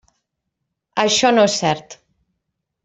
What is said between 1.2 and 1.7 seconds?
no és